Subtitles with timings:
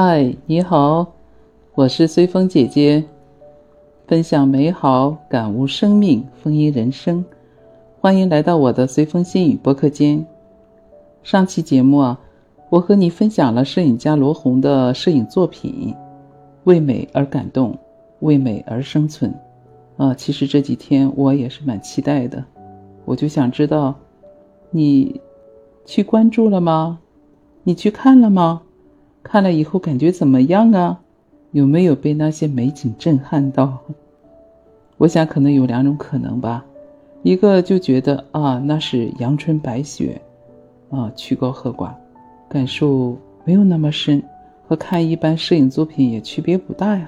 [0.00, 1.12] 嗨，你好，
[1.74, 3.02] 我是随风姐姐，
[4.06, 7.24] 分享美好，感悟生命，丰盈人生。
[8.00, 10.24] 欢迎来到我的随风心语播客间。
[11.24, 12.20] 上期节目啊，
[12.70, 15.92] 我和你分享了摄影家罗红的摄影作品
[16.62, 17.76] 《为美而感动，
[18.20, 19.34] 为美而生存》
[20.04, 20.14] 啊。
[20.14, 22.44] 其实这几天我也是蛮期待的，
[23.04, 23.96] 我就想知道，
[24.70, 25.20] 你
[25.84, 27.00] 去关注了吗？
[27.64, 28.62] 你去看了吗？
[29.30, 30.98] 看了以后感觉怎么样啊？
[31.50, 33.78] 有没有被那些美景震撼到？
[34.96, 36.64] 我想可能有两种可能吧，
[37.22, 40.18] 一个就觉得啊那是阳春白雪，
[40.88, 41.90] 啊曲高和寡，
[42.48, 44.22] 感受没有那么深，
[44.66, 47.06] 和看一般摄影作品也区别不大呀，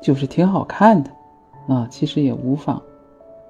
[0.00, 1.10] 就是挺好看的，
[1.66, 2.80] 啊其实也无妨，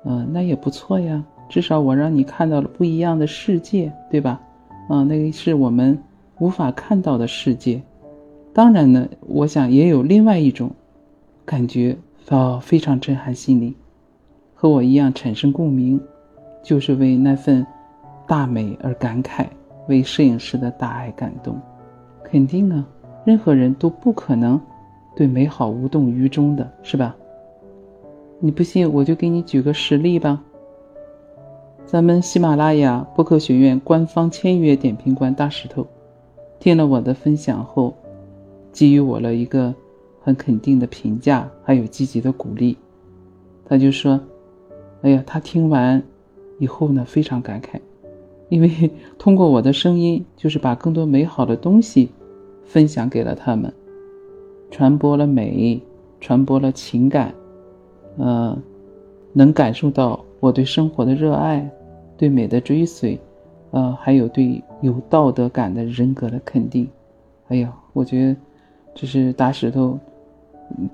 [0.06, 4.41] 嗯那也不错呀，至少我让你看到了不一样的世界，对吧？
[4.89, 6.03] 啊那个是我们
[6.39, 7.79] 无法看到的世界。
[8.59, 10.73] 当然呢，我想也有另外一种
[11.45, 11.97] 感觉，
[12.28, 13.73] 哦，非常震撼心灵，
[14.53, 16.01] 和我一样产生共鸣，
[16.61, 17.64] 就是为那份
[18.27, 19.47] 大美而感慨，
[19.86, 21.56] 为摄影师的大爱感动。
[22.25, 22.84] 肯定啊，
[23.25, 24.61] 任何人都不可能
[25.14, 27.14] 对美好无动于衷的，是吧？
[28.41, 30.42] 你不信，我就给你举个实例吧。
[31.86, 35.86] 咱们喜马拉雅播客学院官方签约点评官大石头，
[36.59, 37.95] 听了我的分享后。
[38.72, 39.74] 给予我了一个
[40.20, 42.77] 很肯定的评价，还有积极的鼓励。
[43.64, 44.20] 他就说
[45.02, 46.02] ：“哎呀，他听完
[46.58, 47.78] 以后呢，非常感慨，
[48.48, 52.08] 因为通过我的声音，就是把更多美好的东西
[52.64, 53.72] 分享给了他们，
[54.70, 55.80] 传播了美，
[56.20, 57.34] 传播了情感，
[58.16, 58.56] 呃，
[59.33, 61.69] 能感受到我对生活的热爱，
[62.16, 63.19] 对美的追随，
[63.70, 66.89] 呃，还有对有道德感的人格的肯定。
[67.48, 68.36] 哎呀，我觉得。”
[68.94, 69.98] 这是大石头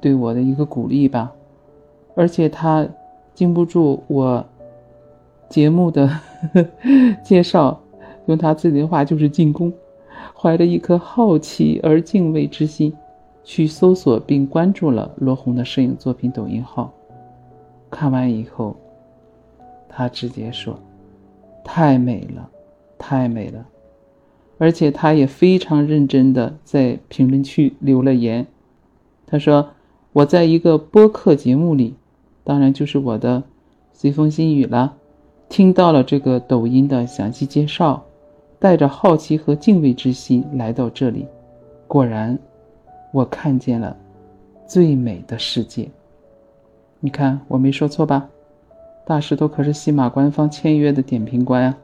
[0.01, 1.33] 对我的一个鼓励吧，
[2.15, 2.87] 而且他
[3.35, 4.45] 经不住我
[5.49, 6.21] 节目的呵
[6.83, 7.81] 呵介绍，
[8.27, 9.73] 用他自己的话就是进攻，
[10.37, 12.95] 怀着一颗好奇而敬畏之心，
[13.43, 16.93] 去搜索并关注了罗红的摄影作品抖音号。
[17.91, 18.77] 看完以后，
[19.89, 20.79] 他直接说
[21.65, 22.49] ：“太美了，
[22.99, 23.67] 太美了。”
[24.57, 28.47] 而且他也非常认真的在评论区留了言，
[29.27, 29.71] 他说
[30.15, 31.95] ：“我在一个播客节目里，
[32.45, 33.43] 当然就是我的
[33.93, 34.95] 随风心语了，
[35.49, 38.05] 听到了这个抖音的详细介绍，
[38.61, 41.27] 带着好奇和敬畏之心来到这里，
[41.89, 42.39] 果然，
[43.13, 43.97] 我看见了
[44.69, 45.91] 最美的世界。
[47.01, 48.29] 你看我没说错吧？
[49.05, 51.77] 大石头可是喜马官方签约的点评官啊。”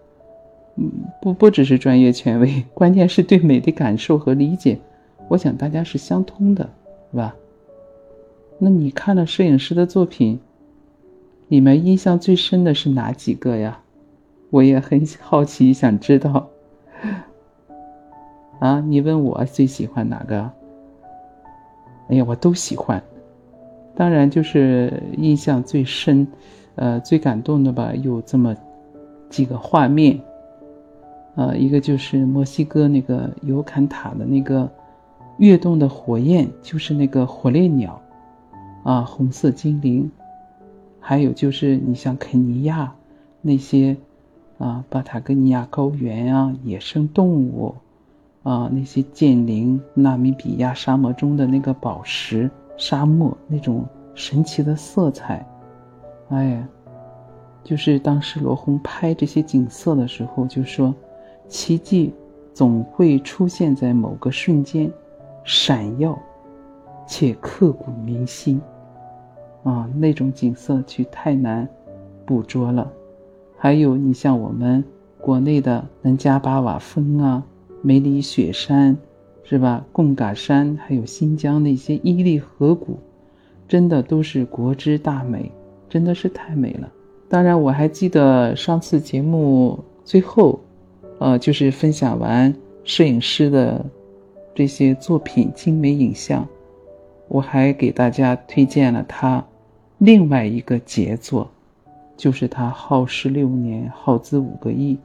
[0.76, 4.78] 嗯，不不只是专业权威， 关键是对美的感受和理解，
[5.28, 6.68] 我想大家是相通的，
[7.10, 7.34] 是吧？
[8.58, 10.38] 那你看了摄影师的作品，
[11.48, 13.80] 你们印象最深的是哪几个呀？
[14.50, 16.48] 我也很好奇，想知道。
[18.58, 20.50] 啊，你问我最喜欢哪个？
[22.08, 23.02] 哎呀，我都喜欢，
[23.94, 26.26] 当然就是印象最深，
[26.74, 28.54] 呃，最感动的吧，有这么
[29.28, 30.20] 几个画面。
[31.40, 34.70] 呃，一个就是墨西哥那个尤坎塔的那个
[35.38, 37.98] 跃动的火焰，就是那个火烈鸟，
[38.84, 40.10] 啊，红色精灵，
[41.00, 42.92] 还有就是你像肯尼亚
[43.40, 43.96] 那些
[44.58, 47.74] 啊，巴塔哥尼亚高原啊，野生动物
[48.42, 55.46] 啊，那些剑灵，纳米比亚沙漠中的那个宝石沙漠那种神奇的色彩，
[56.28, 56.62] 哎，
[57.64, 60.94] 就是当时罗红拍这些景色的时候就说。
[61.50, 62.14] 奇迹
[62.54, 64.88] 总会出现在某个瞬间，
[65.42, 66.16] 闪耀
[67.08, 68.60] 且刻骨铭心。
[69.64, 71.68] 啊，那种景色去太难
[72.24, 72.90] 捕捉了。
[73.58, 74.82] 还有，你像我们
[75.20, 77.44] 国内的南迦巴瓦峰啊、
[77.82, 78.96] 梅里雪山，
[79.42, 79.84] 是吧？
[79.90, 82.96] 贡嘎山，还有新疆那些伊犁河谷，
[83.66, 85.50] 真的都是国之大美，
[85.88, 86.88] 真的是太美了。
[87.28, 90.60] 当然，我还记得上次节目最后。
[91.20, 93.84] 呃，就是分享完摄影师的
[94.54, 96.48] 这些作品精美影像，
[97.28, 99.44] 我还给大家推荐了他
[99.98, 101.50] 另外一个杰作，
[102.16, 104.98] 就是他耗时六年、耗资五个亿，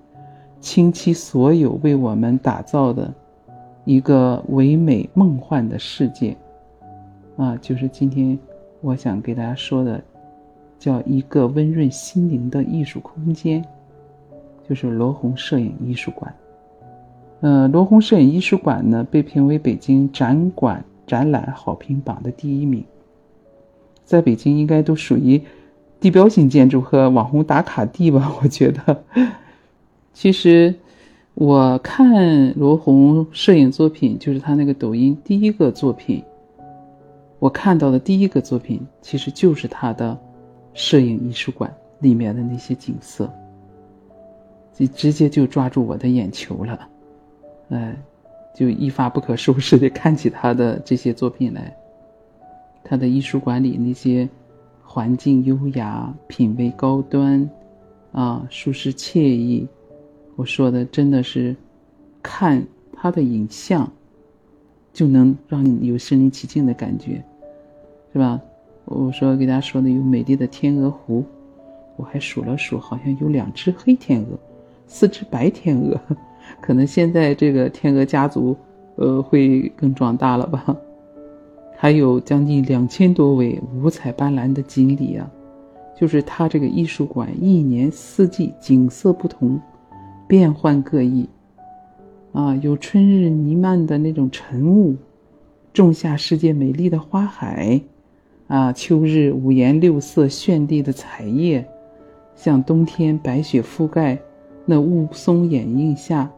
[0.62, 3.14] 倾其所有为我们打造的
[3.84, 6.34] 一个唯美梦幻的世界。
[7.36, 8.40] 啊，就是今天
[8.80, 10.02] 我想给大家说的，
[10.80, 13.62] 叫一个温润心灵的艺术空间。
[14.68, 16.34] 就是罗红摄影艺术馆，
[17.42, 22.84] 呃，罗红摄影艺术馆呢被评为北京展馆展览好评榜的第一名，
[24.04, 25.42] 在北京应该都属于
[26.00, 28.34] 地标性建筑和网红打卡地吧？
[28.42, 29.04] 我觉得，
[30.14, 30.74] 其实
[31.36, 36.24] 我看罗红摄影作品，就是他那个抖音第一个作品，
[37.40, 40.18] 我看到的第一个作品，其实就是他的
[40.74, 43.32] 摄影艺术馆里面的那些景色，
[44.76, 46.88] 就直接就抓住我的眼球了。
[47.70, 47.96] 哎，
[48.54, 51.76] 就一发不可收拾的看起他的这些作品来。
[52.84, 54.30] 他的艺术馆里那些
[54.84, 57.50] 环境优雅、品味高端，
[58.12, 59.68] 啊，舒适惬意。
[60.36, 61.56] 我说的真的是，
[62.22, 62.64] 看
[62.94, 63.92] 他的影像，
[64.94, 67.24] 就能让你有身临其境的感觉，
[68.14, 68.40] 是吧？
[68.84, 71.26] 我说给大家说的有美丽的天鹅湖，
[71.96, 74.38] 我还数了数，好像有两只黑天鹅，
[74.88, 76.00] 四只白天鹅。
[76.62, 78.56] 可能现在这个天鹅家族，
[78.96, 80.76] 呃，会更壮大了吧？
[81.76, 85.30] 还有将近两千多位五彩斑斓的锦鲤啊，
[86.00, 89.60] 就是它这个艺术馆一年四季景色不同，
[90.28, 91.28] 变幻各异，
[92.32, 94.96] 啊，有春日弥漫的那种晨雾，
[95.74, 97.82] 仲夏世界美丽的花海，
[98.48, 101.68] 啊，秋日五颜六色绚丽的彩叶，
[102.36, 104.18] 像冬天白雪覆盖
[104.66, 106.30] 那雾凇掩映下。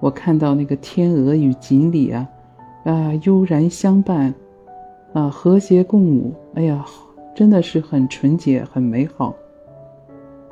[0.00, 2.28] 我看到那个天鹅与锦鲤啊，
[2.84, 4.34] 啊，悠然相伴，
[5.12, 6.32] 啊，和谐共舞。
[6.54, 6.84] 哎呀，
[7.34, 9.34] 真的是很纯洁，很美好。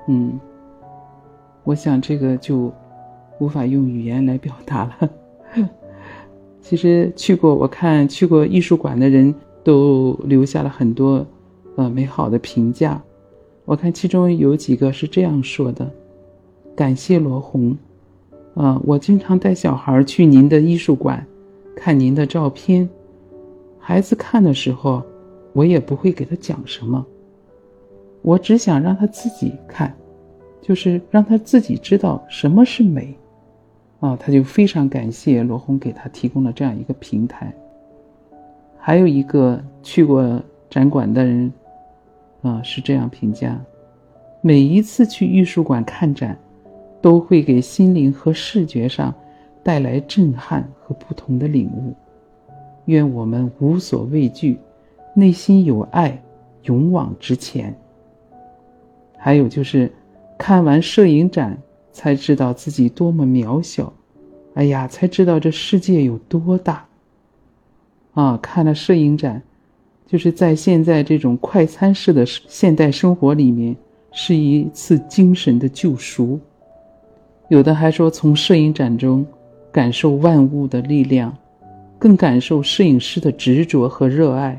[0.08, 0.40] 嗯，
[1.64, 2.72] 我想这个就
[3.38, 5.10] 无法用语言来表达了。
[6.62, 11.26] 其实去过，我看去过艺术馆的人都留下了很多
[11.76, 13.02] 呃美好的评价。
[13.64, 15.88] 我看其中有几个是这样说的
[16.76, 17.76] ：“感谢罗红。”
[18.54, 21.26] 啊，我经常带小孩去您的艺术馆，
[21.74, 22.86] 看您的照片。
[23.78, 25.02] 孩子看的时候，
[25.54, 27.02] 我也不会给他讲什么，
[28.20, 29.94] 我只想让他自己看，
[30.60, 33.16] 就是让他自己知道什么是美。
[34.00, 37.54] 啊，他就非常感谢罗红给他提供了这样一个平台。
[38.76, 40.38] 还有一个去过
[40.68, 41.50] 展馆的人，
[42.42, 43.58] 啊，是这样评价：
[44.42, 46.38] 每一次去艺术馆看展。
[47.02, 49.12] 都会给心灵和视觉上
[49.62, 51.92] 带来震撼和不同的领悟。
[52.86, 54.58] 愿我们无所畏惧，
[55.14, 56.22] 内心有爱，
[56.62, 57.76] 勇往直前。
[59.18, 59.92] 还有就是，
[60.38, 61.58] 看完摄影展
[61.92, 63.92] 才知道自己多么渺小，
[64.54, 66.86] 哎呀，才知道这世界有多大。
[68.14, 69.42] 啊，看了摄影展，
[70.06, 73.76] 就是在现在这种快餐式的现代生活里面，
[74.10, 76.40] 是一次精神的救赎。
[77.52, 79.26] 有的还说，从摄影展中
[79.70, 81.36] 感受万物的力量，
[81.98, 84.58] 更感受摄影师的执着和热爱。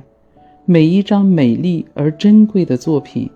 [0.66, 3.28] 每一张美丽而珍贵的作品，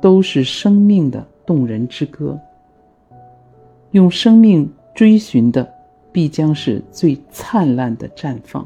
[0.00, 2.38] 都是生命的动人之歌。
[3.90, 5.68] 用生命追寻的，
[6.12, 8.64] 必将是最灿烂的绽放。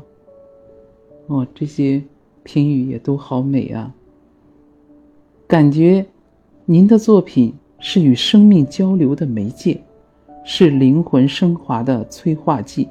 [1.29, 2.03] 哦，这些
[2.43, 3.91] 评语也都好美啊！
[5.47, 6.05] 感觉
[6.67, 9.81] 您的作品是与生命交流的媒介。
[10.49, 12.89] 是灵魂升华的催化剂，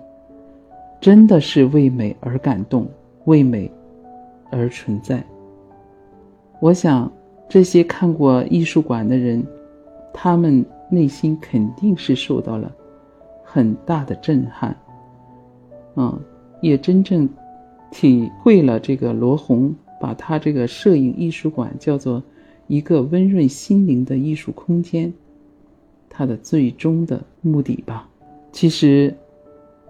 [1.00, 2.86] 真的是为美而感动，
[3.24, 3.72] 为美
[4.51, 5.24] 而存在。
[6.60, 7.10] 我想，
[7.48, 9.41] 这些看过艺术馆的人，
[10.13, 12.70] 他们内心肯定是受到了
[13.41, 14.75] 很大的震撼，
[15.96, 16.20] 嗯，
[16.60, 17.27] 也真正
[17.89, 22.22] 体会了这个罗红把他这个摄影艺术馆叫做
[22.68, 25.13] 一个温润心灵的艺术空间。
[26.17, 28.07] 他的最终的目的吧，
[28.53, 29.13] 其实，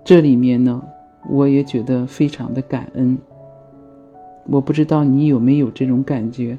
[0.04, 0.82] 这里面呢，
[1.30, 3.16] 我也觉得非常的感恩。
[4.48, 6.58] 我不知道你有没有这种感觉。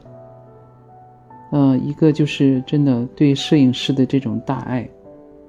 [1.50, 4.88] 呃，一个就是真的对摄影师的这种大爱，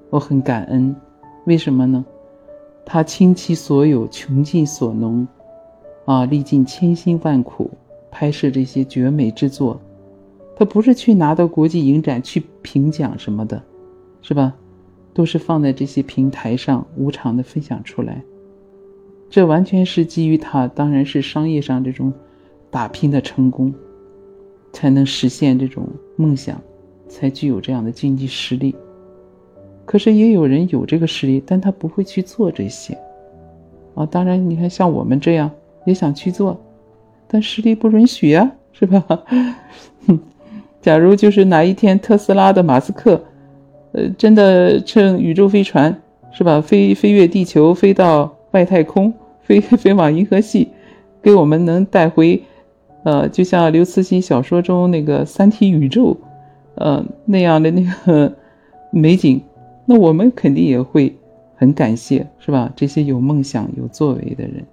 [0.09, 0.95] 我很感恩。
[1.45, 2.03] 为什么呢？
[2.83, 5.27] 他倾其所有，穷尽所能，
[6.05, 7.69] 啊，历尽千辛万苦
[8.09, 9.79] 拍摄这些绝美之作。
[10.55, 13.61] 他不是去拿到国际影展去评奖什么的。
[14.27, 14.53] 是吧？
[15.13, 18.21] 都是放在这些平台上无偿的分享出来，
[19.29, 22.11] 这完全是基于他当然是商业上这种
[22.69, 23.73] 打拼的成功，
[24.73, 26.61] 才能实现这种梦想，
[27.07, 28.75] 才具有这样的经济实力。
[29.85, 32.97] 可是也有人有这个实力，但他不会去做这些。
[33.95, 35.49] 啊，当然你看像我们这样
[35.85, 36.59] 也想去做，
[37.29, 39.23] 但实力不允许啊，是吧？
[40.81, 43.23] 假如就是哪一天特斯拉的马斯克。
[43.93, 46.01] 呃，真的乘宇宙飞船
[46.31, 46.61] 是吧？
[46.61, 50.67] 飞飞越地球，飞到外太空， 飞飞往银河系，
[51.21, 52.43] 给我们能带回，
[53.03, 56.17] 呃，就像刘慈欣小说中那个三体宇宙，
[56.75, 58.33] 呃那样的那个
[58.91, 59.41] 美景，
[59.85, 61.15] 那我们肯定也会
[61.55, 62.71] 很感谢，是吧？
[62.75, 64.65] 这些有梦想、有作为的人，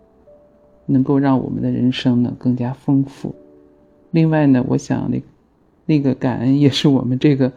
[0.86, 3.34] 能够让我们的人生呢更加丰富。
[4.10, 5.22] 另外呢，我想那
[5.86, 7.52] 那个感恩也是我们这个。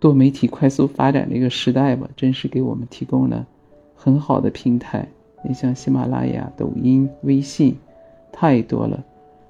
[0.00, 3.46] 多媒体快速发展的一个时代吧，真是给我们提供了
[3.94, 5.06] 很好的平台。
[5.42, 7.76] 你像喜马拉雅、抖音、微信，
[8.32, 9.04] 太多了，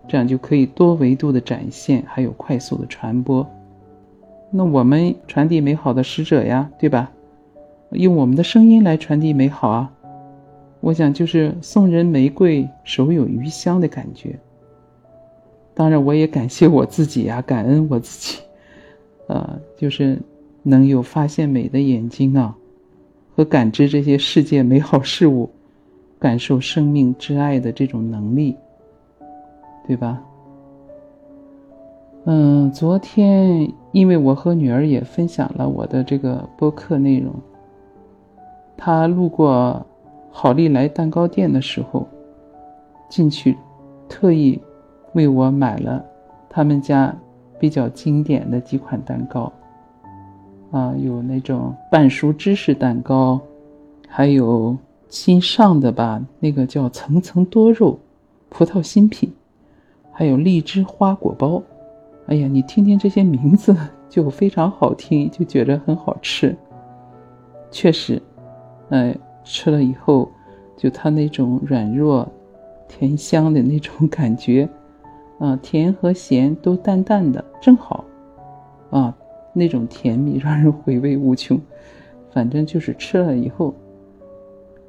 [0.08, 3.48] 这样就可以多维度的展现，还有快速的传播。
[4.50, 7.12] 那我们传递美好的使者呀，对吧？
[7.92, 9.92] 用我们的声音来传递美好啊！
[10.80, 14.36] 我想就是送人玫瑰，手有余香的感觉。
[15.74, 18.40] 当然，我也感谢我自己呀，感恩我自己，
[19.28, 20.18] 呃，就是。
[20.62, 22.56] 能有发现美的眼睛啊，
[23.34, 25.48] 和感知这些世界美好事物，
[26.18, 28.56] 感受生命之爱的这种能力，
[29.86, 30.22] 对吧？
[32.26, 37.32] 嗯，昨天因为我和女儿也分享了我的这个播客内容，
[38.76, 39.84] 她路过
[40.30, 42.06] 好利来蛋糕店的时候，
[43.08, 43.56] 进去
[44.06, 44.60] 特意
[45.14, 46.04] 为我买了
[46.50, 47.16] 他们家
[47.58, 49.50] 比较经典的几款蛋糕。
[50.70, 53.40] 啊，有那种半熟芝士蛋糕，
[54.06, 54.76] 还有
[55.08, 57.98] 新上的吧，那个叫层层多肉
[58.48, 59.32] 葡萄新品，
[60.12, 61.60] 还有荔枝花果包。
[62.26, 63.76] 哎呀，你听听这些名字
[64.08, 66.56] 就非常好听，就觉得很好吃。
[67.72, 68.22] 确实，
[68.90, 70.30] 哎，吃了以后，
[70.76, 72.28] 就它那种软弱、
[72.86, 74.68] 甜香的那种感觉，
[75.40, 78.04] 啊，甜和咸都淡淡的，正好，
[78.90, 79.12] 啊。
[79.52, 81.60] 那种甜蜜让人回味无穷，
[82.32, 83.74] 反正就是吃了以后，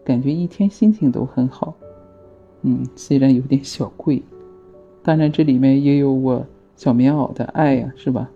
[0.04, 1.74] 感觉一天心情都很好。
[2.62, 4.22] 嗯，虽然有点小贵，
[5.02, 8.30] 当然这里面也有我小棉袄的爱呀，是吧？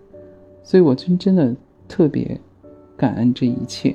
[0.64, 1.54] 所以我真真的
[1.86, 2.40] 特别
[2.96, 3.94] 感恩这一切。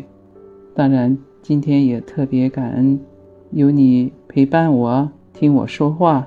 [0.73, 2.97] 当然今天也特别感恩
[3.49, 6.25] 有你陪伴我，听我说话，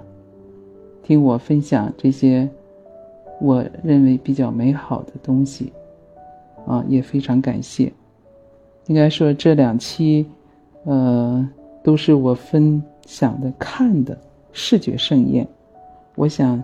[1.02, 2.46] 听我分享这些
[3.40, 5.72] 我认为比较美好的东西。
[6.66, 7.92] 啊，也非常感谢。
[8.86, 10.26] 应该说这两期，
[10.84, 11.48] 呃，
[11.82, 14.16] 都是我分享的看的
[14.52, 15.46] 视觉盛宴。
[16.16, 16.62] 我想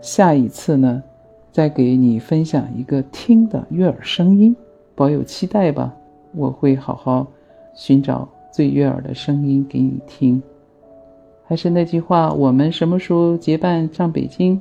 [0.00, 1.02] 下一次呢，
[1.50, 4.54] 再给你分享一个听的悦耳声音，
[4.94, 5.92] 保有期待吧。
[6.34, 7.26] 我会好好
[7.74, 10.42] 寻找最悦耳的声音给你听。
[11.44, 14.60] 还是那句话，我们什么时候结伴上北京，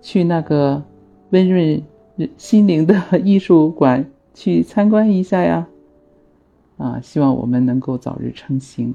[0.00, 0.82] 去那个
[1.30, 1.80] 温润？
[2.36, 5.68] 心灵的艺术馆去参观一下呀！
[6.78, 8.94] 啊，希望我们能够早日成行。